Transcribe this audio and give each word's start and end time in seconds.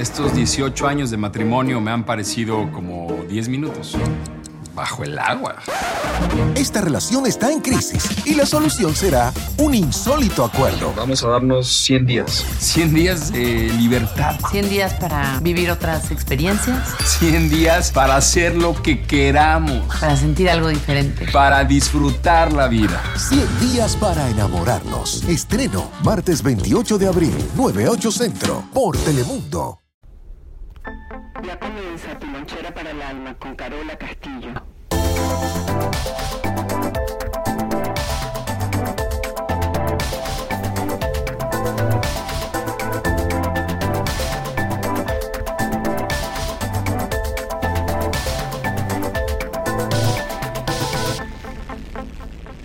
Estos 0.00 0.34
18 0.34 0.88
años 0.88 1.10
de 1.10 1.18
matrimonio 1.18 1.78
me 1.78 1.90
han 1.90 2.04
parecido 2.04 2.72
como 2.72 3.22
10 3.28 3.50
minutos 3.50 3.98
bajo 4.74 5.04
el 5.04 5.18
agua. 5.18 5.56
Esta 6.54 6.80
relación 6.80 7.26
está 7.26 7.52
en 7.52 7.60
crisis 7.60 8.08
y 8.24 8.34
la 8.34 8.46
solución 8.46 8.94
será 8.96 9.30
un 9.58 9.74
insólito 9.74 10.42
acuerdo. 10.42 10.94
Vamos 10.96 11.22
a 11.22 11.28
darnos 11.28 11.68
100 11.84 12.06
días. 12.06 12.46
100 12.60 12.94
días 12.94 13.30
de 13.30 13.68
libertad. 13.76 14.36
100 14.50 14.70
días 14.70 14.94
para 14.94 15.38
vivir 15.40 15.70
otras 15.70 16.10
experiencias. 16.10 16.94
100 17.04 17.50
días 17.50 17.92
para 17.92 18.16
hacer 18.16 18.56
lo 18.56 18.80
que 18.80 19.02
queramos. 19.02 19.84
Para 20.00 20.16
sentir 20.16 20.48
algo 20.48 20.68
diferente. 20.68 21.26
Para 21.30 21.62
disfrutar 21.64 22.54
la 22.54 22.68
vida. 22.68 23.02
100 23.16 23.70
días 23.70 23.96
para 23.96 24.30
enamorarnos. 24.30 25.24
Estreno 25.24 25.90
martes 26.02 26.42
28 26.42 26.96
de 26.96 27.06
abril, 27.06 27.34
98 27.54 28.10
Centro, 28.10 28.64
por 28.72 28.96
Telemundo. 28.96 29.79
Comienza 31.60 32.18
tu 32.18 32.26
lonchera 32.26 32.72
para 32.72 32.90
el 32.90 33.02
alma 33.02 33.34
con 33.38 33.54
Carola 33.54 33.96
Castillo. 33.98 34.54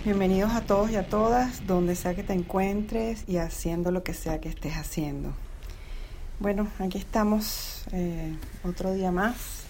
Bienvenidos 0.04 0.52
a 0.52 0.62
todos 0.62 0.90
y 0.90 0.96
a 0.96 1.06
todas, 1.06 1.66
donde 1.66 1.94
sea 1.96 2.14
que 2.14 2.22
te 2.22 2.32
encuentres 2.32 3.24
y 3.28 3.36
haciendo 3.36 3.90
lo 3.90 4.02
que 4.02 4.14
sea 4.14 4.40
que 4.40 4.48
estés 4.48 4.74
haciendo. 4.74 5.34
Bueno, 6.38 6.68
aquí 6.78 6.96
estamos 6.96 7.65
eh, 7.92 8.36
otro 8.64 8.92
día 8.92 9.12
más, 9.12 9.64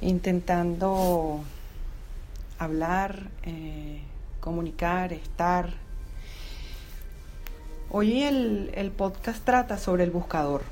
intentando 0.00 1.40
hablar, 2.58 3.28
eh, 3.44 4.02
comunicar, 4.40 5.12
estar. 5.12 5.70
Hoy 7.90 8.22
el, 8.22 8.92
podcast 8.96 9.44
trata 9.44 9.78
sobre 9.78 10.04
el 10.04 10.10
buscador. 10.10 10.62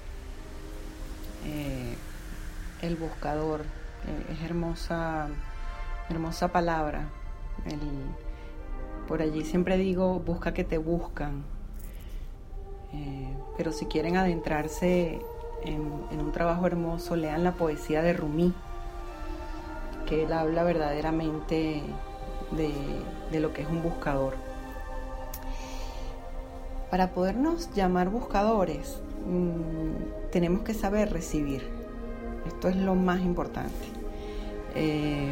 Eh, 1.46 1.94
el 2.82 2.96
buscador 2.96 3.64
es 4.32 4.42
hermosa, 4.42 5.28
hermosa 6.08 6.48
palabra. 6.48 7.08
por 9.08 9.20
allí 9.20 9.44
siempre 9.44 9.76
digo, 9.76 10.20
busca 10.20 10.54
que 10.54 10.64
te 10.64 10.78
buscan 10.78 11.44
pero 13.56 13.72
si 13.72 13.86
quieren 13.86 14.16
adentrarse 14.16 15.20
en, 15.64 16.20
un 16.20 16.32
trabajo 16.32 16.66
hermoso, 16.66 17.16
lean 17.16 17.44
la 17.44 17.52
poesía 17.52 18.02
de 18.02 18.12
Rumi, 18.12 18.52
que 20.06 20.24
él 20.24 20.32
habla 20.32 20.62
verdaderamente 20.64 21.82
de, 22.52 23.40
lo 23.40 23.52
que 23.52 23.62
es 23.62 23.68
un 23.68 23.82
buscador. 23.82 24.34
Para 26.90 27.10
podernos 27.10 27.72
llamar 27.74 28.08
buscadores, 28.08 29.00
mm, 29.26 30.30
tenemos 30.32 30.62
que 30.62 30.74
saber 30.74 31.12
recibir. 31.12 31.68
Esto 32.46 32.68
es 32.68 32.76
lo 32.76 32.94
más 32.94 33.20
importante. 33.20 33.86
Eh, 34.74 35.30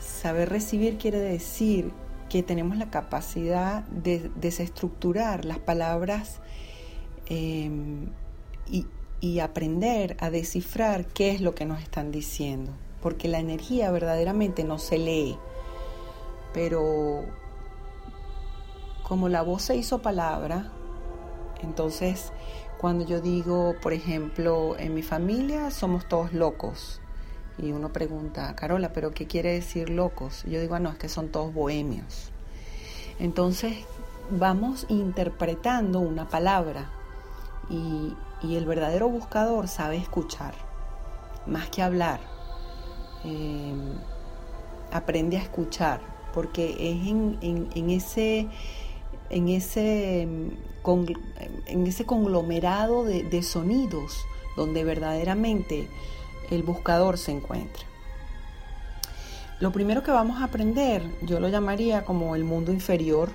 saber 0.00 0.48
recibir 0.48 0.98
quiere 0.98 1.18
decir 1.18 1.92
que 2.28 2.42
tenemos 2.42 2.76
la 2.76 2.90
capacidad 2.90 3.82
de 3.84 4.30
desestructurar 4.36 5.44
las 5.44 5.58
palabras 5.58 6.40
em, 7.28 8.06
y, 9.20 9.40
aprender 9.40 10.16
a 10.20 10.30
descifrar 10.30 11.06
qué 11.06 11.32
es 11.32 11.40
lo 11.40 11.54
que 11.54 11.64
nos 11.64 11.82
están 11.82 12.12
diciendo. 12.12 12.72
Porque 13.02 13.28
la 13.28 13.38
energía 13.38 13.90
verdaderamente 13.90 14.64
no 14.64 14.78
se 14.78 14.98
lee. 14.98 15.36
Pero 16.54 17.24
como 19.02 19.28
la 19.28 19.42
voz 19.42 19.62
se 19.62 19.76
hizo 19.76 20.02
palabra, 20.02 20.70
entonces 21.62 22.32
cuando 22.78 23.04
yo 23.04 23.20
digo, 23.20 23.74
por 23.82 23.92
ejemplo, 23.92 24.76
en 24.78 24.94
mi 24.94 25.02
familia 25.02 25.70
somos 25.70 26.08
todos 26.08 26.32
locos, 26.32 27.00
y 27.60 27.72
uno 27.72 27.92
pregunta, 27.92 28.54
Carola, 28.54 28.92
¿pero 28.92 29.12
qué 29.12 29.26
quiere 29.26 29.52
decir 29.52 29.90
locos? 29.90 30.44
yo 30.44 30.60
digo, 30.60 30.76
ah, 30.76 30.80
no, 30.80 30.90
es 30.90 30.98
que 30.98 31.08
son 31.08 31.28
todos 31.28 31.52
bohemios. 31.52 32.30
Entonces 33.18 33.78
vamos 34.30 34.86
interpretando 34.88 35.98
una 35.98 36.28
palabra 36.28 36.90
y, 37.70 38.14
el 38.42 38.66
verdadero 38.66 39.08
buscador 39.08 39.68
sabe 39.68 39.96
escuchar, 39.96 40.54
más 41.46 41.68
que 41.70 41.82
hablar. 41.82 42.20
Em, 43.24 43.94
aprende 44.92 45.36
a 45.36 45.42
escuchar, 45.42 46.00
porque 46.32 46.70
es 46.70 47.08
en, 47.08 47.90
ese 47.90 48.48
en 49.30 49.48
ese, 49.48 50.22
en 50.22 51.86
ese 51.86 52.06
conglomerado 52.06 53.04
de 53.04 53.42
sonidos 53.42 54.16
donde 54.56 54.84
verdaderamente 54.84 55.88
el 56.50 56.62
buscador 56.62 57.18
se 57.18 57.32
encuentra. 57.32 57.84
Lo 59.60 59.72
primero 59.72 60.02
que 60.02 60.10
vamos 60.10 60.40
a 60.40 60.44
aprender, 60.44 61.02
yo 61.22 61.40
lo 61.40 61.48
llamaría 61.48 62.04
como 62.04 62.36
el 62.36 62.44
mundo 62.44 62.72
inferior, 62.72 63.30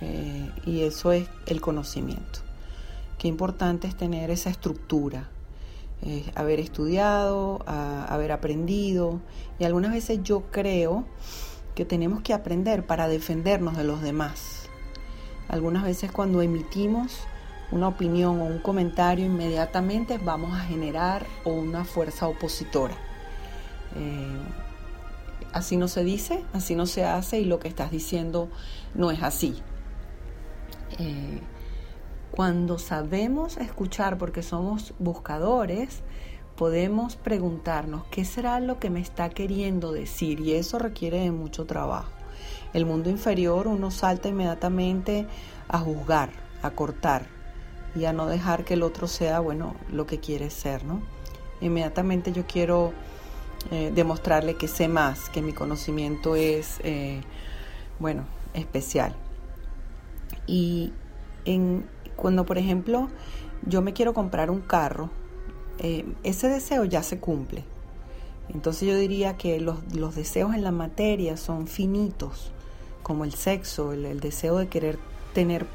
eh, 0.00 0.50
y 0.66 0.82
eso 0.82 1.12
es 1.12 1.28
el 1.46 1.60
conocimiento. 1.60 2.40
Qué 3.18 3.28
importante 3.28 3.88
es 3.88 3.96
tener 3.96 4.30
esa 4.30 4.48
estructura, 4.48 5.28
haber 6.36 6.60
estudiado, 6.60 7.64
haber 7.66 8.30
aprendido, 8.30 9.20
y 9.58 9.64
algunas 9.64 9.92
veces 9.92 10.20
yo 10.22 10.44
creo 10.52 11.04
que 11.74 11.84
tenemos 11.84 12.22
que 12.22 12.32
aprender 12.32 12.86
para 12.86 13.08
defendernos 13.08 13.76
de 13.76 13.84
los 13.84 14.02
demás. 14.02 14.68
Algunas 15.48 15.82
veces 15.82 16.12
cuando 16.12 16.42
emitimos 16.42 17.18
una 17.70 17.88
opinión 17.88 18.40
o 18.40 18.44
un 18.44 18.60
comentario, 18.60 19.26
inmediatamente 19.26 20.18
vamos 20.18 20.56
a 20.56 20.60
generar 20.60 21.26
una 21.44 21.84
fuerza 21.84 22.28
opositora. 22.28 22.94
Eh, 23.96 24.38
así 25.52 25.76
no 25.76 25.88
se 25.88 26.04
dice, 26.04 26.44
así 26.52 26.74
no 26.74 26.86
se 26.86 27.04
hace 27.04 27.40
y 27.40 27.44
lo 27.44 27.58
que 27.58 27.68
estás 27.68 27.90
diciendo 27.90 28.48
no 28.94 29.10
es 29.10 29.22
así. 29.22 29.60
Eh, 30.98 31.40
cuando 32.30 32.78
sabemos 32.78 33.56
escuchar, 33.56 34.18
porque 34.18 34.42
somos 34.42 34.94
buscadores, 34.98 36.02
podemos 36.56 37.16
preguntarnos 37.16 38.04
qué 38.10 38.24
será 38.24 38.60
lo 38.60 38.78
que 38.78 38.90
me 38.90 39.00
está 39.00 39.30
queriendo 39.30 39.92
decir 39.92 40.40
y 40.40 40.54
eso 40.54 40.78
requiere 40.78 41.20
de 41.20 41.30
mucho 41.30 41.66
trabajo. 41.66 42.10
El 42.74 42.86
mundo 42.86 43.10
inferior 43.10 43.66
uno 43.66 43.90
salta 43.90 44.28
inmediatamente 44.28 45.26
a 45.68 45.78
juzgar, 45.78 46.30
a 46.62 46.70
cortar, 46.70 47.38
y 47.94 48.04
a 48.04 48.12
no 48.12 48.26
dejar 48.26 48.64
que 48.64 48.74
el 48.74 48.82
otro 48.82 49.08
sea, 49.08 49.40
bueno, 49.40 49.74
lo 49.90 50.06
que 50.06 50.20
quiere 50.20 50.50
ser, 50.50 50.84
¿no? 50.84 51.02
Inmediatamente 51.60 52.32
yo 52.32 52.46
quiero 52.46 52.92
eh, 53.70 53.90
demostrarle 53.94 54.54
que 54.54 54.68
sé 54.68 54.88
más, 54.88 55.28
que 55.30 55.42
mi 55.42 55.52
conocimiento 55.52 56.36
es, 56.36 56.80
eh, 56.84 57.22
bueno, 57.98 58.24
especial. 58.54 59.14
Y 60.46 60.92
en, 61.44 61.86
cuando, 62.18 62.44
por 62.44 62.58
ejemplo, 62.58 63.08
yo 63.64 63.80
me 63.80 63.94
quiero 63.94 64.12
comprar 64.12 64.50
un 64.50 64.60
carro, 64.60 65.08
eh, 65.78 66.04
ese 66.24 66.48
deseo 66.48 66.84
ya 66.84 67.02
se 67.02 67.18
cumple. 67.18 67.64
Entonces 68.52 68.88
yo 68.88 68.96
diría 68.96 69.36
que 69.36 69.60
los, 69.60 69.76
los, 69.94 70.14
deseos 70.14 70.54
en 70.54 70.64
la 70.64 70.72
materia 70.72 71.36
son 71.36 71.66
finitos, 71.66 72.50
como 73.02 73.24
el 73.24 73.34
sexo, 73.34 73.92
el 73.92 74.20
deseo 74.20 74.58
de 74.58 74.68
querer 74.68 74.98
tener 75.32 75.66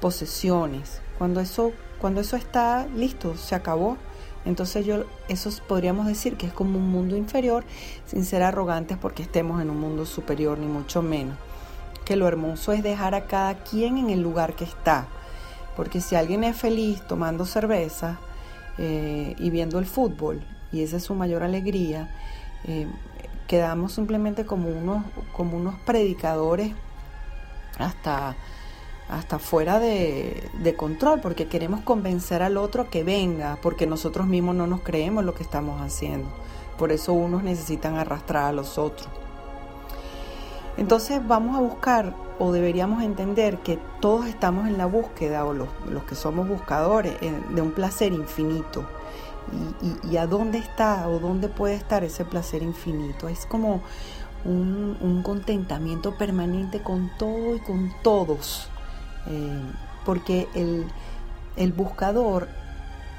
posesiones, 0.00 1.00
cuando 1.20 1.40
eso, 1.40 1.72
cuando 2.00 2.22
eso 2.22 2.34
está 2.36 2.86
listo, 2.96 3.36
se 3.36 3.54
acabó. 3.54 3.98
Entonces 4.46 4.86
yo, 4.86 5.04
eso 5.28 5.50
podríamos 5.68 6.06
decir 6.06 6.38
que 6.38 6.46
es 6.46 6.52
como 6.54 6.78
un 6.78 6.88
mundo 6.88 7.14
inferior, 7.14 7.62
sin 8.06 8.24
ser 8.24 8.42
arrogantes 8.42 8.96
porque 8.96 9.22
estemos 9.22 9.60
en 9.60 9.68
un 9.68 9.78
mundo 9.78 10.06
superior, 10.06 10.56
ni 10.56 10.66
mucho 10.66 11.02
menos. 11.02 11.36
Que 12.06 12.16
lo 12.16 12.26
hermoso 12.26 12.72
es 12.72 12.82
dejar 12.82 13.14
a 13.14 13.26
cada 13.26 13.62
quien 13.64 13.98
en 13.98 14.08
el 14.08 14.22
lugar 14.22 14.54
que 14.54 14.64
está. 14.64 15.08
Porque 15.76 16.00
si 16.00 16.16
alguien 16.16 16.44
es 16.44 16.56
feliz 16.56 17.02
tomando 17.06 17.46
cerveza 17.46 18.18
eh, 18.78 19.34
y 19.38 19.50
viendo 19.50 19.78
el 19.78 19.86
fútbol, 19.86 20.42
y 20.72 20.82
esa 20.82 20.96
es 20.96 21.04
su 21.04 21.14
mayor 21.14 21.42
alegría, 21.42 22.14
eh, 22.64 22.86
quedamos 23.46 23.92
simplemente 23.92 24.44
como 24.46 24.68
unos, 24.68 25.04
como 25.32 25.56
unos 25.56 25.74
predicadores 25.80 26.72
hasta 27.78 28.36
hasta 29.10 29.40
fuera 29.40 29.80
de, 29.80 30.74
control, 30.76 31.20
porque 31.20 31.48
queremos 31.48 31.80
convencer 31.80 32.42
al 32.42 32.56
otro 32.56 32.90
que 32.90 33.02
venga, 33.02 33.58
porque 33.60 33.86
nosotros 33.86 34.26
mismos 34.28 34.54
no 34.54 34.68
nos 34.68 34.82
creemos 34.82 35.24
lo 35.24 35.34
que 35.34 35.42
estamos 35.42 35.82
haciendo. 35.82 36.28
Por 36.78 36.92
eso 36.92 37.12
unos 37.12 37.42
necesitan 37.42 37.96
arrastrar 37.96 38.44
a 38.44 38.52
los 38.52 38.78
otros. 38.78 39.08
Entonces 40.80 41.20
vamos 41.28 41.56
a 41.56 41.60
buscar 41.60 42.14
o 42.38 42.52
deberíamos 42.52 43.02
entender 43.02 43.58
que 43.58 43.78
todos 44.00 44.24
estamos 44.26 44.66
en 44.66 44.78
la 44.78 44.86
búsqueda, 44.86 45.44
o 45.44 45.52
los, 45.52 45.68
que 46.08 46.14
somos 46.14 46.48
buscadores, 46.48 47.16
eh, 47.20 47.38
de 47.50 47.60
un 47.60 47.72
placer 47.72 48.14
infinito. 48.14 48.86
Y, 50.08 50.16
a 50.16 50.26
dónde 50.26 50.56
está 50.58 51.06
o 51.08 51.18
dónde 51.18 51.48
puede 51.48 51.74
estar 51.74 52.02
ese 52.02 52.24
placer 52.24 52.62
infinito. 52.62 53.28
Es 53.28 53.44
como 53.44 53.82
un, 54.46 55.22
contentamiento 55.22 56.16
permanente 56.16 56.82
con 56.82 57.10
todo 57.18 57.56
y 57.56 57.60
con 57.60 57.92
todos. 58.02 58.70
Eh, 59.26 59.62
porque 60.06 60.48
el, 60.54 60.86
el 61.56 61.72
buscador 61.72 62.48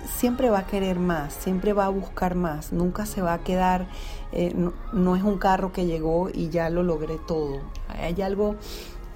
siempre 0.05 0.49
va 0.49 0.59
a 0.59 0.67
querer 0.67 0.99
más, 0.99 1.33
siempre 1.33 1.73
va 1.73 1.85
a 1.85 1.89
buscar 1.89 2.35
más, 2.35 2.71
nunca 2.71 3.05
se 3.05 3.21
va 3.21 3.33
a 3.33 3.43
quedar, 3.43 3.87
eh, 4.31 4.53
no, 4.93 5.15
es 5.15 5.23
un 5.23 5.37
carro 5.37 5.71
que 5.71 5.85
llegó 5.85 6.29
y 6.33 6.49
ya 6.49 6.69
lo 6.69 6.83
logré 6.83 7.17
todo, 7.27 7.61
hay 7.89 8.21
algo 8.21 8.55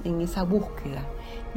en 0.04 0.22
esa 0.22 0.44
búsqueda 0.44 1.02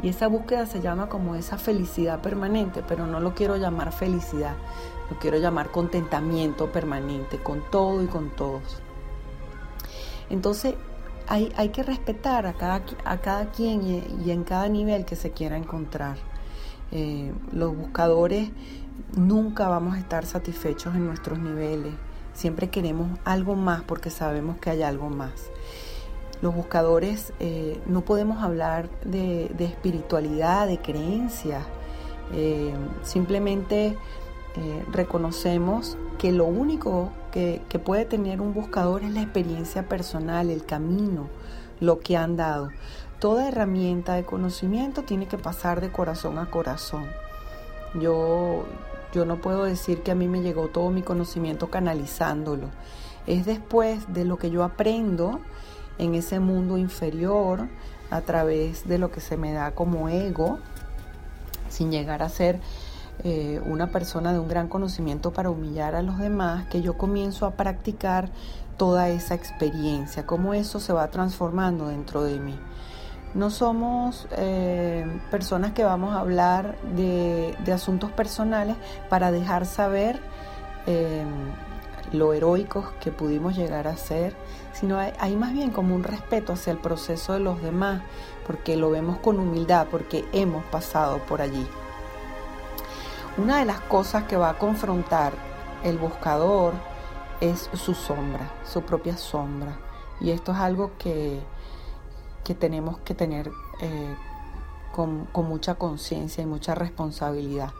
y 0.01 0.09
esa 0.09 0.27
búsqueda 0.27 0.65
se 0.65 0.81
llama 0.81 1.09
como 1.09 1.35
esa 1.35 1.57
felicidad 1.57 2.21
permanente, 2.21 2.83
pero 2.87 3.05
no 3.05 3.19
lo 3.19 3.35
quiero 3.35 3.57
llamar 3.57 3.91
felicidad, 3.91 4.55
lo 5.09 5.19
quiero 5.19 5.37
llamar 5.37 5.71
contentamiento 5.71 6.71
permanente 6.71 7.37
con 7.37 7.61
todo 7.69 8.01
y 8.03 8.07
con 8.07 8.29
todos. 8.35 8.81
Entonces 10.29 10.75
hay, 11.27 11.51
hay 11.57 11.69
que 11.69 11.83
respetar 11.83 12.45
a 12.45 12.53
cada, 12.53 12.81
a 13.05 13.17
cada 13.17 13.51
quien 13.51 13.83
y, 13.83 14.31
en 14.31 14.43
cada 14.43 14.67
nivel 14.67 15.05
que 15.05 15.15
se 15.15 15.31
quiera 15.31 15.57
encontrar. 15.57 16.17
Eh, 16.91 17.31
los 17.53 17.77
buscadores 17.77 18.49
nunca 19.15 19.67
vamos 19.67 19.95
a 19.95 19.99
estar 19.99 20.25
satisfechos 20.25 20.95
en 20.95 21.05
nuestros 21.05 21.39
niveles. 21.39 21.93
Siempre 22.33 22.69
queremos 22.69 23.19
algo 23.25 23.55
más 23.55 23.81
porque 23.83 24.09
sabemos 24.09 24.57
que 24.57 24.69
hay 24.69 24.83
algo 24.83 25.09
más. 25.09 25.51
Los 26.41 26.55
buscadores 26.55 27.33
eh, 27.39 27.81
no 27.85 28.01
podemos 28.01 28.41
hablar 28.41 28.89
de, 29.03 29.51
espiritualidad, 29.59 30.67
de 30.67 30.77
creencias. 30.79 31.65
Eh, 32.33 32.73
simplemente 33.01 33.97
eh, 34.55 34.85
reconocemos 34.91 35.97
que 36.17 36.31
lo 36.31 36.45
único 36.45 37.11
que, 37.31 37.61
que 37.67 37.79
puede 37.79 38.05
tener 38.05 38.41
un 38.41 38.53
buscador 38.53 39.03
es 39.03 39.11
la 39.11 39.21
experiencia 39.21 39.87
personal, 39.89 40.49
el 40.49 40.65
camino, 40.65 41.27
lo 41.81 41.99
que 41.99 42.15
han 42.15 42.37
dado. 42.37 42.69
Toda 43.19 43.49
herramienta 43.49 44.13
de 44.13 44.23
conocimiento 44.23 45.03
tiene 45.03 45.27
que 45.27 45.37
pasar 45.37 45.81
de 45.81 45.91
corazón 45.91 46.37
a 46.37 46.49
corazón. 46.49 47.05
Yo, 47.95 48.65
yo 49.13 49.25
no 49.25 49.37
puedo 49.37 49.63
decir 49.63 50.03
que 50.03 50.11
a 50.11 50.15
mí 50.15 50.27
me 50.27 50.41
llegó 50.41 50.67
todo 50.67 50.89
mi 50.91 51.01
conocimiento 51.01 51.69
canalizándolo. 51.69 52.67
Es 53.27 53.45
después 53.45 54.11
de 54.13 54.25
lo 54.25 54.37
que 54.37 54.51
yo 54.51 54.63
aprendo 54.63 55.39
en 55.97 56.15
ese 56.15 56.39
mundo 56.39 56.77
inferior 56.77 57.67
a 58.09 58.21
través 58.21 58.87
de 58.87 58.97
lo 58.97 59.11
que 59.11 59.19
se 59.19 59.37
me 59.37 59.51
da 59.53 59.71
como 59.71 60.09
ego, 60.09 60.59
sin 61.69 61.91
llegar 61.91 62.23
a 62.23 62.29
ser 62.29 62.59
eh, 63.23 63.61
una 63.65 63.91
persona 63.91 64.33
de 64.33 64.39
un 64.39 64.47
gran 64.47 64.67
conocimiento 64.67 65.31
para 65.31 65.49
humillar 65.49 65.95
a 65.95 66.01
los 66.01 66.17
demás, 66.17 66.67
que 66.67 66.81
yo 66.81 66.97
comienzo 66.97 67.45
a 67.45 67.51
practicar 67.51 68.29
toda 68.77 69.09
esa 69.09 69.35
experiencia, 69.35 70.25
cómo 70.25 70.53
eso 70.53 70.79
se 70.79 70.93
va 70.93 71.09
transformando 71.09 71.87
dentro 71.87 72.23
de 72.23 72.39
mí. 72.39 72.57
No 73.33 73.51
somos 73.51 74.27
eh, 74.31 75.05
personas 75.29 75.73
que 75.73 75.83
vamos 75.83 76.15
a 76.15 76.19
hablar 76.19 76.75
de, 76.95 77.55
asuntos 77.71 78.11
personales 78.11 78.75
para 79.07 79.31
dejar 79.31 79.67
saber 79.67 80.19
eh, 80.87 81.23
lo 82.11 82.33
heroicos 82.33 82.87
que 82.99 83.11
pudimos 83.11 83.55
llegar 83.55 83.87
a 83.87 83.95
ser, 83.97 84.35
sino 84.73 84.97
hay, 84.97 85.35
más 85.35 85.53
bien 85.53 85.69
como 85.69 85.93
un 85.93 86.03
respeto 86.03 86.53
hacia 86.53 86.71
el 86.71 86.79
proceso 86.79 87.33
de 87.33 87.39
los 87.39 87.61
demás, 87.61 88.01
porque 88.47 88.75
lo 88.75 88.89
vemos 88.89 89.19
con 89.19 89.39
humildad, 89.39 89.87
porque 89.91 90.25
hemos 90.33 90.63
pasado 90.65 91.19
por 91.19 91.41
allí. 91.41 91.67
Una 93.37 93.59
de 93.59 93.65
las 93.65 93.79
cosas 93.81 94.23
que 94.23 94.37
va 94.37 94.49
a 94.49 94.57
confrontar 94.57 95.33
el 95.83 95.97
buscador 95.99 96.73
es 97.41 97.69
su 97.73 97.93
sombra, 97.93 98.51
su 98.65 98.81
propia 98.81 99.15
sombra. 99.17 99.77
Y 100.19 100.31
esto 100.31 100.51
es 100.51 100.57
algo 100.57 100.91
que, 100.97 101.39
que 102.43 102.55
tenemos 102.55 102.97
que 102.99 103.13
tener 103.13 103.51
eh, 103.81 104.15
con, 104.93 105.27
mucha 105.47 105.75
conciencia 105.75 106.43
y 106.43 106.47
mucha 106.47 106.75
responsabilidad. 106.75 107.71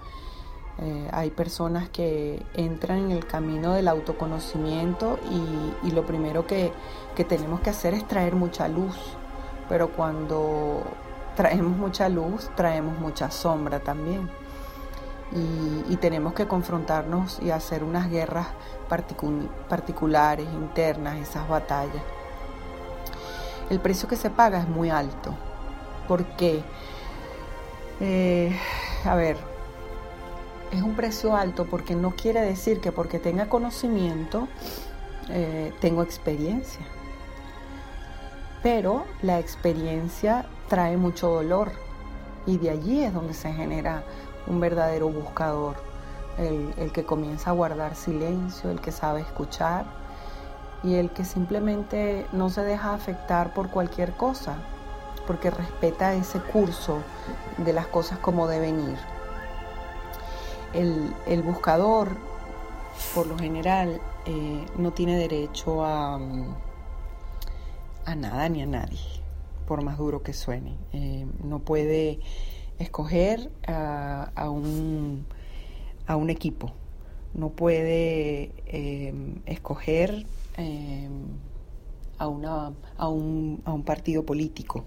Eh, 0.77 1.09
hay 1.11 1.29
personas 1.31 1.89
que 1.89 2.45
entran 2.53 2.99
en 2.99 3.11
el 3.11 3.25
camino 3.25 3.73
del 3.73 3.87
autoconocimiento 3.87 5.19
y, 5.83 5.91
lo 5.91 6.05
primero 6.05 6.47
que, 6.47 6.71
tenemos 7.27 7.59
que 7.59 7.69
hacer 7.69 7.93
es 7.93 8.07
traer 8.07 8.35
mucha 8.35 8.69
luz, 8.69 8.95
pero 9.67 9.91
cuando 9.91 10.83
traemos 11.35 11.77
mucha 11.77 12.07
luz 12.07 12.49
traemos 12.55 12.97
mucha 12.99 13.29
sombra 13.29 13.81
también. 13.81 14.29
Y, 15.31 15.97
tenemos 15.97 16.33
que 16.33 16.47
confrontarnos 16.47 17.39
y 17.41 17.51
hacer 17.51 17.83
unas 17.83 18.09
guerras 18.09 18.47
particulares, 18.87 20.47
internas, 20.53 21.17
esas 21.17 21.47
batallas 21.49 22.01
el 23.69 23.79
precio 23.79 24.07
que 24.07 24.15
se 24.15 24.29
paga 24.29 24.59
es 24.59 24.67
muy 24.67 24.89
alto. 24.89 25.35
porque 26.07 26.63
eh, 28.01 28.57
a 29.05 29.15
ver, 29.15 29.37
es 30.71 30.81
un 30.81 30.95
precio 30.95 31.35
alto 31.35 31.65
porque 31.65 31.95
no 31.95 32.11
quiere 32.11 32.41
decir 32.41 32.79
que 32.79 32.91
porque 32.91 33.19
tenga 33.19 33.49
conocimiento 33.49 34.47
eh, 35.29 35.73
tengo 35.79 36.01
experiencia. 36.01 36.81
Pero 38.63 39.05
la 39.21 39.39
experiencia 39.39 40.45
trae 40.67 40.97
mucho 40.97 41.29
dolor 41.29 41.71
y 42.45 42.57
de 42.57 42.71
allí 42.71 43.03
es 43.03 43.13
donde 43.13 43.33
se 43.33 43.53
genera 43.53 44.03
un 44.47 44.59
verdadero 44.59 45.09
buscador, 45.09 45.75
el 46.37 46.91
que 46.93 47.03
comienza 47.03 47.51
a 47.51 47.53
guardar 47.53 47.95
silencio, 47.95 48.71
el 48.71 48.81
que 48.81 48.91
sabe 48.91 49.21
escuchar, 49.21 49.85
y 50.83 50.95
el 50.95 51.09
que 51.09 51.25
simplemente 51.25 52.25
no 52.31 52.49
se 52.49 52.63
deja 52.63 52.93
afectar 52.93 53.53
por 53.53 53.69
cualquier 53.69 54.13
cosa, 54.13 54.57
porque 55.27 55.51
respeta 55.51 56.13
ese 56.13 56.39
curso 56.39 56.99
de 57.57 57.73
las 57.73 57.87
cosas 57.87 58.19
como 58.19 58.47
deben 58.47 58.79
ir. 58.79 58.97
El, 60.73 61.41
buscador, 61.41 62.09
por 63.13 63.27
lo 63.27 63.37
general, 63.37 63.99
eh, 64.25 64.65
no 64.77 64.91
tiene 64.91 65.17
derecho 65.17 65.83
a, 65.83 66.19
a 68.05 68.15
nada 68.15 68.49
ni 68.49 68.61
a 68.61 68.65
nadie, 68.65 68.99
por 69.67 69.83
más 69.83 69.97
duro 69.97 70.23
que 70.23 70.33
suene. 70.33 70.75
Eh, 70.93 71.25
no 71.43 71.59
puede 71.59 72.19
escoger 72.77 73.51
a, 73.67 74.49
un, 74.49 75.25
a 76.07 76.15
un 76.15 76.29
equipo, 76.29 76.71
no 77.33 77.49
puede 77.49 78.51
eh, 78.65 79.13
escoger 79.45 80.25
Em, 80.59 81.39
a, 82.17 82.27
una, 82.27 82.73
a, 82.97 83.07
un, 83.07 83.61
a, 83.63 83.71
un, 83.71 83.83
partido 83.83 84.25
político, 84.25 84.83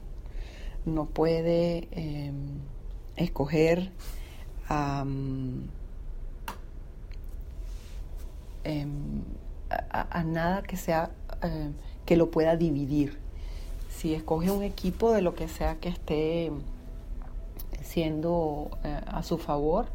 no 0.84 1.06
puede 1.06 1.88
em, 1.92 2.58
escoger 3.16 3.90
em, 4.68 5.62
a, 9.70 10.18
a, 10.18 10.24
nada 10.24 10.62
que 10.62 10.76
sea 10.76 11.10
que 12.04 12.18
lo 12.18 12.30
pueda 12.30 12.56
dividir. 12.56 13.18
Si 13.88 14.12
escoge 14.12 14.50
un 14.50 14.62
equipo 14.62 15.12
de 15.12 15.22
lo 15.22 15.34
que 15.34 15.48
sea 15.48 15.76
que 15.76 15.88
esté 15.88 16.52
siendo 17.82 18.70
eh, 18.84 19.00
a 19.06 19.22
su 19.22 19.38
favor, 19.38 19.86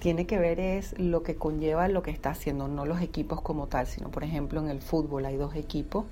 tiene 0.00 0.26
que 0.26 0.38
ver 0.38 0.58
es 0.58 0.98
lo 0.98 1.22
que 1.22 1.36
conlleva 1.36 1.86
lo 1.86 2.02
que 2.02 2.10
está 2.10 2.30
haciendo, 2.30 2.66
no 2.66 2.86
los 2.86 3.00
equipos 3.00 3.40
como 3.40 3.68
tal, 3.68 3.86
sino 3.86 4.10
por 4.10 4.24
ejemplo 4.24 4.60
en 4.60 4.68
el 4.68 4.80
fútbol 4.80 5.26
hay 5.26 5.36
dos 5.36 5.54
equipos, 5.54 6.06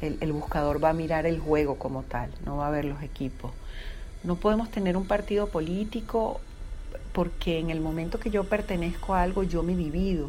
el, 0.00 0.32
buscador 0.32 0.82
va 0.82 0.90
a 0.90 0.92
mirar 0.92 1.24
el 1.24 1.38
juego 1.38 1.76
como 1.76 2.02
tal, 2.02 2.30
no 2.44 2.58
va 2.58 2.66
a 2.66 2.70
ver 2.70 2.84
los 2.84 3.02
equipos. 3.02 3.52
No 4.22 4.36
podemos 4.36 4.70
tener 4.70 4.96
un 4.96 5.06
partido 5.06 5.48
político 5.48 6.40
porque 7.12 7.58
en 7.58 7.70
el 7.70 7.80
momento 7.80 8.18
que 8.18 8.30
yo 8.30 8.44
pertenezco 8.44 9.14
a 9.14 9.22
algo 9.22 9.44
yo 9.44 9.62
me 9.62 9.74
divido 9.76 10.28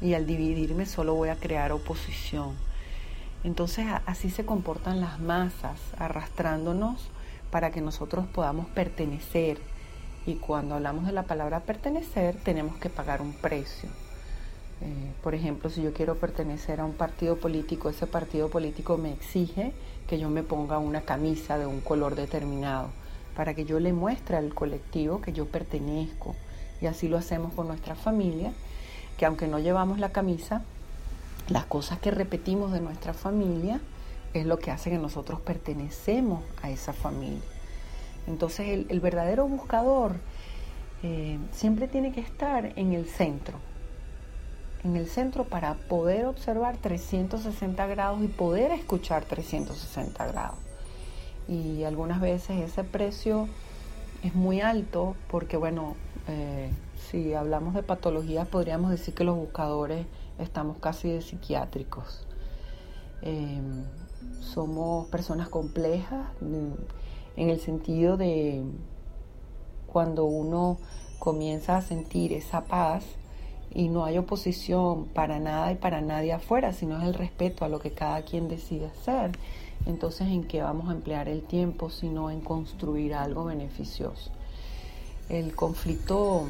y 0.00 0.14
al 0.14 0.26
dividirme 0.26 0.86
solo 0.86 1.14
voy 1.14 1.28
a 1.28 1.36
crear 1.36 1.72
oposición. 1.72 2.52
Entonces 3.42 3.86
así 4.06 4.30
se 4.30 4.46
comportan 4.46 5.00
las 5.00 5.20
masas, 5.20 5.78
arrastrándonos 5.98 7.10
para 7.50 7.70
que 7.70 7.82
nosotros 7.82 8.26
podamos 8.26 8.66
pertenecer, 8.68 9.58
y 10.26 10.36
cuando 10.36 10.74
hablamos 10.74 11.06
de 11.06 11.12
la 11.12 11.24
palabra 11.24 11.60
pertenecer, 11.60 12.36
tenemos 12.36 12.76
que 12.76 12.88
pagar 12.88 13.20
un 13.20 13.32
precio. 13.32 13.88
Eh, 14.80 15.12
por 15.22 15.34
ejemplo, 15.34 15.70
si 15.70 15.82
yo 15.82 15.92
quiero 15.92 16.16
pertenecer 16.16 16.80
a 16.80 16.84
un 16.84 16.94
partido 16.94 17.36
político, 17.36 17.88
ese 17.88 18.06
partido 18.06 18.48
político 18.48 18.96
me 18.96 19.12
exige 19.12 19.72
que 20.08 20.18
yo 20.18 20.30
me 20.30 20.42
ponga 20.42 20.78
una 20.78 21.02
camisa 21.02 21.58
de 21.58 21.66
un 21.66 21.80
color 21.80 22.14
determinado 22.14 22.88
para 23.36 23.54
que 23.54 23.64
yo 23.64 23.80
le 23.80 23.92
muestre 23.92 24.36
al 24.36 24.54
colectivo 24.54 25.20
que 25.20 25.32
yo 25.32 25.46
pertenezco. 25.46 26.34
Y 26.80 26.86
así 26.86 27.08
lo 27.08 27.18
hacemos 27.18 27.52
con 27.52 27.68
nuestra 27.68 27.94
familia, 27.94 28.52
que 29.18 29.26
aunque 29.26 29.48
no 29.48 29.58
llevamos 29.58 29.98
la 29.98 30.10
camisa, 30.10 30.62
las 31.48 31.66
cosas 31.66 31.98
que 31.98 32.10
repetimos 32.10 32.72
de 32.72 32.80
nuestra 32.80 33.12
familia 33.12 33.80
es 34.32 34.46
lo 34.46 34.58
que 34.58 34.70
hace 34.70 34.90
que 34.90 34.98
nosotros 34.98 35.40
pertenecemos 35.40 36.42
a 36.62 36.70
esa 36.70 36.92
familia. 36.92 37.53
Entonces 38.26 38.86
el, 38.88 39.00
verdadero 39.00 39.46
buscador 39.46 40.16
eh, 41.02 41.38
siempre 41.52 41.88
tiene 41.88 42.12
que 42.12 42.20
estar 42.20 42.72
en 42.76 42.92
el 42.92 43.06
centro, 43.06 43.58
en 44.82 44.96
el 44.96 45.06
centro 45.06 45.44
para 45.44 45.74
poder 45.74 46.26
observar 46.26 46.76
360 46.78 47.86
grados 47.86 48.22
y 48.22 48.28
poder 48.28 48.72
escuchar 48.72 49.24
360 49.24 50.26
grados. 50.26 50.58
Y 51.48 51.84
algunas 51.84 52.20
veces 52.20 52.62
ese 52.62 52.84
precio 52.84 53.48
es 54.22 54.34
muy 54.34 54.62
alto 54.62 55.14
porque, 55.30 55.58
bueno, 55.58 55.94
eh, 56.28 56.70
si 56.96 57.34
hablamos 57.34 57.74
de 57.74 57.82
patologías 57.82 58.48
podríamos 58.48 58.90
decir 58.90 59.12
que 59.12 59.24
los 59.24 59.36
buscadores 59.36 60.06
estamos 60.38 60.78
casi 60.78 61.10
de 61.10 61.20
psiquiátricos. 61.20 62.26
Eh, 63.22 63.60
somos 64.40 65.06
personas 65.08 65.48
complejas 65.48 66.26
en 67.36 67.50
el 67.50 67.60
sentido 67.60 68.16
de 68.16 68.62
cuando 69.86 70.24
uno 70.24 70.78
comienza 71.18 71.76
a 71.76 71.82
sentir 71.82 72.32
esa 72.32 72.64
paz 72.64 73.04
y 73.72 73.88
no 73.88 74.04
hay 74.04 74.18
oposición 74.18 75.06
para 75.06 75.40
nada 75.40 75.72
y 75.72 75.76
para 75.76 76.00
nadie 76.00 76.32
afuera, 76.32 76.72
sino 76.72 76.98
es 76.98 77.04
el 77.04 77.14
respeto 77.14 77.64
a 77.64 77.68
lo 77.68 77.80
que 77.80 77.92
cada 77.92 78.22
quien 78.22 78.48
decide 78.48 78.86
hacer. 78.86 79.32
Entonces, 79.86 80.28
¿en 80.28 80.44
qué 80.44 80.62
vamos 80.62 80.88
a 80.88 80.92
emplear 80.92 81.28
el 81.28 81.42
tiempo 81.42 81.90
sino 81.90 82.30
en 82.30 82.40
construir 82.40 83.14
algo 83.14 83.44
beneficioso? 83.44 84.30
El 85.28 85.54
conflicto 85.54 86.46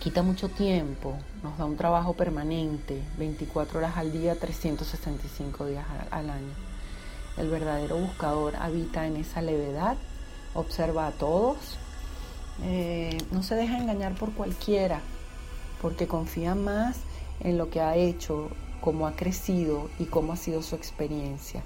quita 0.00 0.22
mucho 0.22 0.48
tiempo, 0.48 1.14
nos 1.42 1.56
da 1.56 1.64
un 1.64 1.76
trabajo 1.76 2.14
permanente, 2.14 3.02
24 3.18 3.78
horas 3.78 3.96
al 3.96 4.12
día, 4.12 4.38
365 4.38 5.66
días 5.66 5.86
al 6.10 6.30
año. 6.30 6.73
El 7.36 7.48
verdadero 7.48 7.96
buscador 7.96 8.56
habita 8.56 9.06
en 9.06 9.16
esa 9.16 9.42
levedad, 9.42 9.96
observa 10.54 11.08
a 11.08 11.12
todos, 11.12 11.78
eh, 12.62 13.18
no 13.32 13.42
se 13.42 13.56
deja 13.56 13.78
engañar 13.78 14.14
por 14.14 14.32
cualquiera, 14.32 15.00
porque 15.82 16.06
confía 16.06 16.54
más 16.54 16.96
en 17.40 17.58
lo 17.58 17.70
que 17.70 17.80
ha 17.80 17.96
hecho, 17.96 18.50
cómo 18.80 19.06
ha 19.06 19.16
crecido 19.16 19.90
y 19.98 20.04
cómo 20.04 20.32
ha 20.32 20.36
sido 20.36 20.62
su 20.62 20.76
experiencia. 20.76 21.62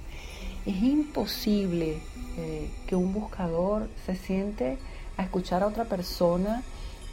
Es 0.65 0.83
imposible 0.83 2.01
eh, 2.37 2.71
que 2.87 2.97
un 2.97 3.13
buscador 3.13 3.89
se 4.07 4.17
siente 4.17 4.79
a 5.17 5.23
escuchar 5.23 5.63
a 5.63 5.67
otra 5.67 5.85
persona 5.85 6.63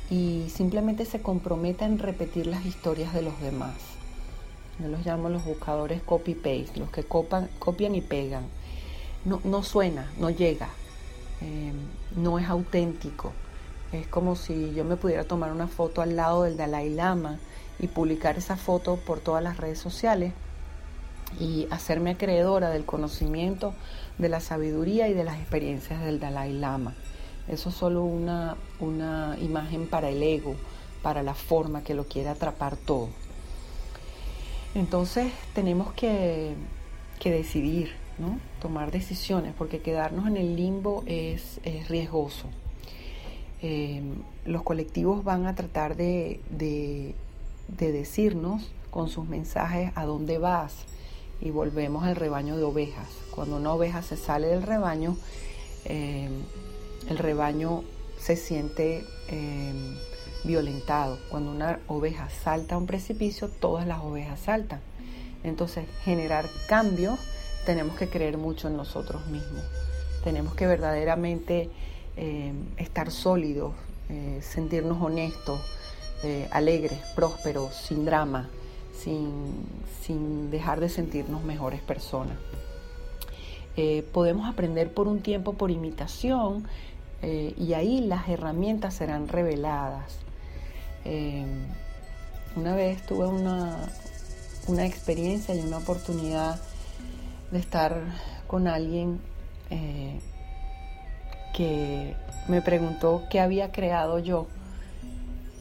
y 0.09 0.47
simplemente 0.53 1.05
se 1.05 1.21
comprometa 1.21 1.85
en 1.85 1.99
repetir 1.99 2.47
las 2.47 2.65
historias 2.65 3.13
de 3.13 3.23
los 3.23 3.39
demás. 3.41 3.94
Yo 4.79 4.89
los 4.89 5.05
llamo 5.05 5.29
los 5.29 5.45
buscadores 5.45 6.01
copy-paste, 6.01 6.79
los 6.79 6.89
que 6.89 7.03
copian 7.03 7.95
y 7.95 8.01
pegan. 8.01 8.43
No, 9.23 9.39
no 9.43 9.63
suena, 9.63 10.11
no 10.19 10.29
llega, 10.29 10.69
eh, 11.41 11.71
no 12.15 12.39
es 12.39 12.49
auténtico. 12.49 13.31
Es 13.93 14.07
como 14.07 14.35
si 14.35 14.73
yo 14.73 14.83
me 14.83 14.97
pudiera 14.97 15.23
tomar 15.23 15.51
una 15.53 15.67
foto 15.67 16.01
al 16.01 16.17
lado 16.17 16.43
del 16.43 16.57
Dalai 16.57 16.89
Lama 16.89 17.39
y 17.79 17.87
publicar 17.87 18.37
esa 18.37 18.57
foto 18.57 18.97
por 18.97 19.19
todas 19.21 19.41
las 19.41 19.57
redes 19.57 19.79
sociales 19.79 20.33
y 21.39 21.67
hacerme 21.71 22.11
acreedora 22.11 22.69
del 22.69 22.85
conocimiento, 22.85 23.73
de 24.17 24.29
la 24.29 24.41
sabiduría 24.41 25.07
y 25.07 25.13
de 25.13 25.23
las 25.23 25.39
experiencias 25.39 26.01
del 26.01 26.19
Dalai 26.19 26.51
Lama. 26.51 26.93
Eso 27.47 27.69
es 27.69 27.75
solo 27.75 28.03
una, 28.03 28.57
una 28.79 29.37
imagen 29.39 29.87
para 29.87 30.09
el 30.09 30.21
ego, 30.21 30.55
para 31.01 31.23
la 31.23 31.33
forma 31.33 31.83
que 31.83 31.93
lo 31.93 32.05
quiere 32.05 32.29
atrapar 32.29 32.75
todo. 32.75 33.09
Entonces 34.75 35.31
tenemos 35.53 35.93
que, 35.93 36.53
decidir, 37.23 37.93
¿no? 38.19 38.37
tomar 38.61 38.91
decisiones, 38.91 39.53
porque 39.57 39.79
quedarnos 39.79 40.27
en 40.27 40.35
el 40.37 40.55
limbo 40.57 41.03
es, 41.07 41.61
riesgoso. 41.87 42.47
Eh, 43.61 44.03
los 44.45 44.63
colectivos 44.63 45.23
van 45.23 45.47
a 45.47 45.55
tratar 45.55 45.95
de, 45.95 46.41
decirnos 47.69 48.69
con 48.91 49.07
sus 49.07 49.25
mensajes 49.25 49.91
a 49.95 50.05
dónde 50.05 50.37
vas 50.37 50.73
y 51.41 51.51
volvemos 51.51 52.03
al 52.03 52.17
rebaño 52.17 52.57
de 52.57 52.63
ovejas. 52.63 53.07
Cuando 53.31 53.55
una 53.57 53.73
oveja 53.73 54.01
se 54.01 54.17
sale 54.17 54.47
del 54.47 54.61
rebaño, 54.61 55.17
eh, 55.85 56.29
el 57.09 57.17
rebaño 57.17 57.83
se 58.19 58.35
siente 58.35 59.05
eh, 59.29 59.73
violentado. 60.45 61.17
Cuando 61.29 61.51
una 61.51 61.79
oveja 61.87 62.29
salta 62.29 62.75
a 62.75 62.77
un 62.77 62.85
precipicio, 62.85 63.49
todas 63.49 63.85
las 63.87 63.99
ovejas 63.99 64.39
saltan. 64.39 64.79
Entonces, 65.43 65.85
generar 66.03 66.45
cambios, 66.67 67.19
tenemos 67.65 67.95
que 67.95 68.07
creer 68.09 68.37
mucho 68.37 68.67
en 68.67 68.77
nosotros 68.77 69.27
mismos. 69.27 69.63
Tenemos 70.23 70.55
que 70.55 70.65
verdaderamente 70.65 71.69
eh, 72.17 72.53
estar 72.77 73.11
sólidos, 73.11 73.73
eh, 74.09 74.39
sentirnos 74.41 75.01
honestos, 75.01 75.59
eh, 76.23 76.47
alegres, 76.51 76.97
prósperos, 77.15 77.75
sin 77.75 78.05
drama, 78.05 78.49
sin, 78.97 79.53
sin, 80.01 80.49
dejar 80.49 80.79
de 80.79 80.89
sentirnos 80.89 81.43
mejores 81.43 81.81
personas. 81.81 82.37
podemos 84.13 84.47
aprender 84.47 84.93
por 84.93 85.07
un 85.09 85.19
tiempo 85.19 85.53
por 85.53 85.69
imitación 85.69 86.65
y 87.21 87.73
ahí 87.73 87.99
las 87.99 88.29
herramientas 88.29 88.93
serán 88.93 89.27
reveladas. 89.27 90.24
Eh, 91.05 91.45
una 92.55 92.75
vez 92.75 93.01
tuve 93.05 93.27
una, 93.27 93.77
una, 94.67 94.85
experiencia 94.85 95.53
y 95.53 95.59
una 95.59 95.77
oportunidad 95.77 96.59
de 97.51 97.59
estar 97.59 98.01
con 98.47 98.67
alguien 98.67 99.19
eh, 99.69 100.19
que 101.53 102.15
me 102.47 102.61
preguntó 102.61 103.23
qué 103.29 103.39
había 103.39 103.71
creado 103.71 104.19
yo. 104.19 104.47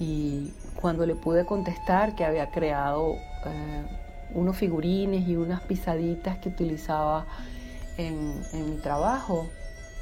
Y 0.01 0.53
cuando 0.81 1.07
le 1.07 1.15
pude 1.15 1.45
contestar 1.45 2.17
que 2.17 2.25
había 2.25 2.51
creado 2.51 3.15
eh, 3.47 3.87
unos 4.35 4.57
figurines 4.57 5.29
y 5.29 5.37
unas 5.37 5.61
pisaditas 5.63 6.39
que 6.39 6.49
utilizaba 6.49 7.27
en 7.97 8.41
mi 8.53 8.77
trabajo, 8.79 9.47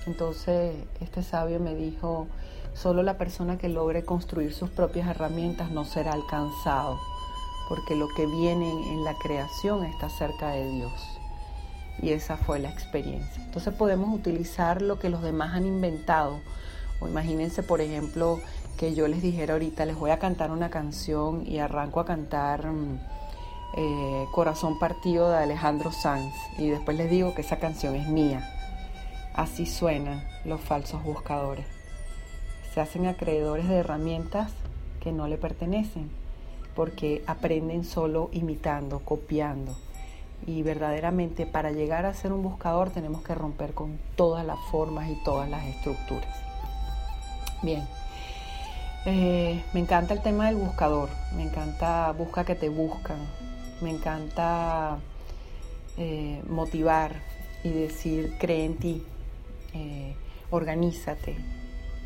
entonces 0.06 0.74
este 1.00 1.22
sabio 1.22 1.60
me 1.60 1.74
dijo, 1.74 2.26
Solo 2.74 3.02
la 3.02 3.18
persona 3.18 3.58
que 3.58 3.68
logre 3.68 4.04
construir 4.04 4.54
sus 4.54 4.70
propias 4.70 5.06
herramientas 5.06 5.70
no 5.70 5.84
será 5.84 6.14
alcanzado, 6.14 6.98
porque 7.68 7.94
lo 7.94 8.08
que 8.08 8.26
viene 8.26 8.70
en 8.92 9.04
la 9.04 9.14
creación 9.18 9.84
está 9.84 10.08
cerca 10.08 10.50
de 10.50 10.68
Dios. 10.70 10.92
Y 12.00 12.10
esa 12.10 12.38
fue 12.38 12.58
la 12.58 12.70
experiencia. 12.70 13.44
Entonces 13.44 13.74
podemos 13.74 14.12
utilizar 14.12 14.80
lo 14.80 14.98
que 14.98 15.10
los 15.10 15.22
demás 15.22 15.54
han 15.54 15.66
inventado. 15.66 16.40
O 17.00 17.08
imagínense, 17.08 17.62
por 17.62 17.82
ejemplo, 17.82 18.40
que 18.78 18.94
yo 18.94 19.06
les 19.06 19.20
dijera 19.20 19.52
ahorita, 19.52 19.84
les 19.84 19.96
voy 19.96 20.10
a 20.10 20.18
cantar 20.18 20.50
una 20.50 20.70
canción 20.70 21.46
y 21.46 21.58
arranco 21.58 22.00
a 22.00 22.06
cantar 22.06 22.66
mm, 22.66 23.00
eh, 23.76 24.26
Corazón 24.32 24.78
Partido 24.78 25.30
de 25.30 25.36
Alejandro 25.36 25.92
Sanz. 25.92 26.34
Y 26.58 26.70
después 26.70 26.96
les 26.96 27.10
digo 27.10 27.34
que 27.34 27.42
esa 27.42 27.58
canción 27.58 27.94
es 27.96 28.08
mía. 28.08 28.48
Así 29.34 29.66
suenan 29.66 30.26
los 30.44 30.60
falsos 30.62 31.02
buscadores 31.04 31.81
se 32.72 32.80
hacen 32.80 33.06
acreedores 33.06 33.68
de 33.68 33.76
herramientas 33.76 34.52
que 35.00 35.12
no 35.12 35.28
le 35.28 35.36
pertenecen, 35.36 36.10
porque 36.74 37.22
aprenden 37.26 37.84
solo 37.84 38.30
imitando, 38.32 39.00
copiando. 39.00 39.76
Y 40.46 40.62
verdaderamente 40.62 41.46
para 41.46 41.70
llegar 41.70 42.06
a 42.06 42.14
ser 42.14 42.32
un 42.32 42.42
buscador 42.42 42.90
tenemos 42.90 43.22
que 43.22 43.34
romper 43.34 43.74
con 43.74 43.98
todas 44.16 44.44
las 44.44 44.58
formas 44.70 45.08
y 45.10 45.22
todas 45.22 45.48
las 45.48 45.64
estructuras. 45.66 46.34
Bien, 47.62 47.86
eh, 49.04 49.62
me 49.72 49.80
encanta 49.80 50.14
el 50.14 50.22
tema 50.22 50.46
del 50.46 50.56
buscador, 50.56 51.10
me 51.36 51.42
encanta 51.42 52.12
busca 52.12 52.44
que 52.44 52.54
te 52.54 52.68
buscan, 52.68 53.18
me 53.80 53.90
encanta 53.90 54.98
eh, 55.96 56.42
motivar 56.48 57.12
y 57.62 57.70
decir 57.70 58.36
cree 58.38 58.64
en 58.64 58.76
ti, 58.76 59.04
eh, 59.74 60.14
organízate, 60.50 61.36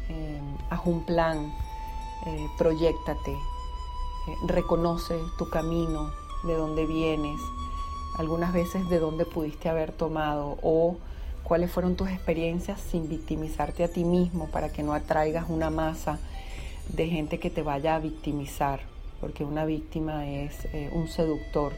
eh, 0.08 0.40
haz 0.70 0.80
un 0.84 1.04
plan, 1.04 1.52
eh, 2.26 2.46
proyectate, 2.58 3.32
eh, 3.32 4.36
reconoce 4.46 5.18
tu 5.38 5.48
camino, 5.48 6.12
de 6.44 6.54
dónde 6.54 6.86
vienes, 6.86 7.40
algunas 8.18 8.52
veces 8.52 8.88
de 8.88 8.98
dónde 8.98 9.24
pudiste 9.24 9.68
haber 9.68 9.92
tomado 9.92 10.58
o 10.62 10.96
cuáles 11.42 11.70
fueron 11.70 11.96
tus 11.96 12.08
experiencias 12.08 12.80
sin 12.80 13.08
victimizarte 13.08 13.84
a 13.84 13.88
ti 13.88 14.04
mismo 14.04 14.48
para 14.48 14.72
que 14.72 14.82
no 14.82 14.92
atraigas 14.92 15.46
una 15.48 15.70
masa 15.70 16.18
de 16.88 17.08
gente 17.08 17.38
que 17.38 17.50
te 17.50 17.62
vaya 17.62 17.96
a 17.96 17.98
victimizar, 17.98 18.80
porque 19.20 19.44
una 19.44 19.64
víctima 19.64 20.26
es 20.26 20.68
un 20.92 21.08
seductor 21.08 21.72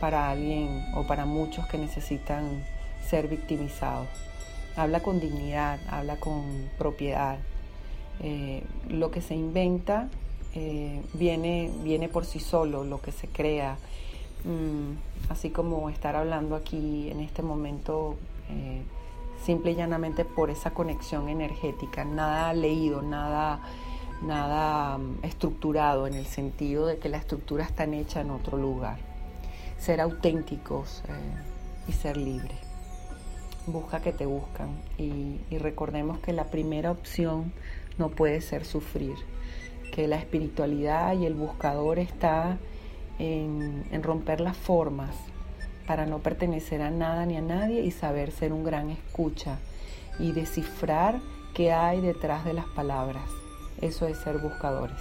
para 0.00 0.30
alguien 0.30 0.84
o 0.94 1.06
para 1.06 1.24
muchos 1.24 1.66
que 1.66 1.78
necesitan 1.78 2.64
ser 3.08 3.26
victimizados 3.26 4.27
habla 4.76 5.00
con 5.00 5.20
dignidad, 5.20 5.80
habla 5.88 6.16
con 6.16 6.70
propiedad. 6.78 7.38
Eh, 8.20 8.64
lo 8.88 9.10
que 9.10 9.20
se 9.20 9.34
inventa 9.34 10.08
eh, 10.54 11.02
viene, 11.14 11.70
viene 11.82 12.08
por 12.08 12.24
sí 12.24 12.40
solo, 12.40 12.84
lo 12.84 13.00
que 13.00 13.12
se 13.12 13.28
crea 13.28 13.76
mm, 14.44 15.30
así 15.30 15.50
como 15.50 15.88
estar 15.88 16.16
hablando 16.16 16.56
aquí 16.56 17.10
en 17.10 17.20
este 17.20 17.42
momento, 17.42 18.16
eh, 18.50 18.82
simple 19.44 19.72
y 19.72 19.74
llanamente 19.76 20.24
por 20.24 20.50
esa 20.50 20.72
conexión 20.72 21.28
energética, 21.28 22.04
nada 22.04 22.52
leído, 22.54 23.02
nada, 23.02 23.60
nada 24.22 24.98
mm, 24.98 25.24
estructurado 25.24 26.06
en 26.06 26.14
el 26.14 26.26
sentido 26.26 26.86
de 26.86 26.98
que 26.98 27.08
la 27.08 27.18
estructura 27.18 27.64
está 27.64 27.84
hecha 27.84 28.20
en 28.20 28.30
otro 28.30 28.58
lugar. 28.58 28.98
Ser 29.78 30.00
auténticos 30.00 31.04
y 31.86 31.92
ser 31.92 32.16
libres. 32.16 32.67
Busca 33.70 34.00
que 34.00 34.12
te 34.12 34.24
buscan 34.24 34.80
y, 34.96 35.36
recordemos 35.58 36.20
que 36.20 36.32
la 36.32 36.44
primera 36.44 36.90
opción 36.90 37.52
no 37.98 38.08
puede 38.08 38.40
ser 38.40 38.64
sufrir, 38.64 39.14
que 39.92 40.08
la 40.08 40.16
espiritualidad 40.16 41.12
y 41.18 41.26
el 41.26 41.34
buscador 41.34 41.98
está 41.98 42.56
en, 43.18 43.84
en 43.90 44.02
romper 44.02 44.40
las 44.40 44.56
formas 44.56 45.14
para 45.86 46.06
no 46.06 46.20
pertenecer 46.20 46.80
a 46.80 46.90
nada 46.90 47.26
ni 47.26 47.36
a 47.36 47.42
nadie 47.42 47.82
y 47.82 47.90
saber 47.90 48.30
ser 48.30 48.54
un 48.54 48.64
gran 48.64 48.88
escucha 48.88 49.58
y 50.18 50.32
descifrar 50.32 51.20
qué 51.52 51.72
hay 51.72 52.00
detrás 52.00 52.46
de 52.46 52.54
las 52.54 52.66
palabras. 52.66 53.28
Eso 53.82 54.06
es 54.06 54.16
ser 54.16 54.38
buscadores. 54.38 54.98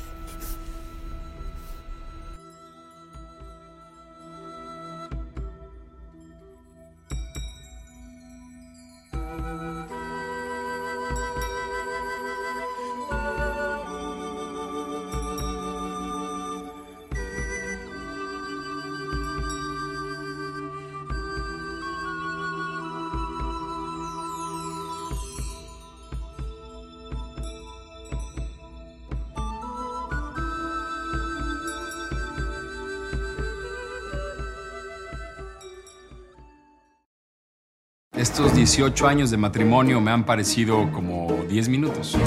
Estos 38.17 38.55
18 38.55 39.07
años 39.07 39.29
de 39.29 39.37
matrimonio 39.37 40.01
me 40.01 40.09
han 40.09 40.25
parecido 40.25 40.91
como 40.91 41.45
10 41.47 41.69
minutos. 41.69 42.17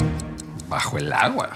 Bajo 0.69 0.97
el 0.97 1.11
agua. 1.11 1.49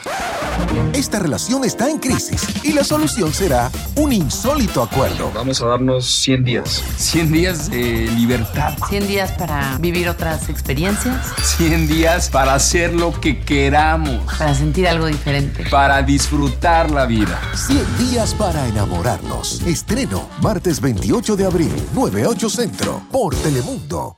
Esta 0.94 1.20
relación 1.20 1.64
está 1.64 1.90
en 1.90 2.00
crisis 2.00 2.46
y 2.66 2.74
la 2.74 2.84
solución 2.84 3.32
será 3.32 3.72
un 3.96 4.12
insólito 4.12 4.84
acuerdo. 4.84 5.32
Vamos 5.34 5.62
a 5.62 5.68
darnos 5.68 6.06
100 6.06 6.44
días. 6.44 6.84
100 6.98 7.32
días 7.32 7.72
de 7.72 8.12
libertad. 8.12 8.78
100 8.90 9.08
días 9.08 9.32
para 9.32 9.78
vivir 9.78 10.10
otras 10.10 10.50
experiencias, 10.50 11.34
100 11.58 11.88
días 11.88 12.30
para 12.30 12.56
hacer 12.56 12.94
lo 12.94 13.18
que 13.22 13.40
queramos. 13.40 14.22
para 14.38 14.54
sentir 14.54 14.86
algo 14.86 15.06
diferente. 15.06 15.64
Para 15.72 16.02
disfrutar 16.02 16.92
la 16.92 17.06
vida. 17.06 17.40
100 17.54 17.98
días 18.10 18.34
para 18.34 18.68
enamorarnos. 18.68 19.62
Estreno 19.62 20.28
martes 20.42 20.82
28 20.82 21.38
de 21.38 21.46
abril, 21.46 21.72
98 21.94 22.50
Centro, 22.50 23.02
por 23.10 23.34
Telemundo. 23.34 24.18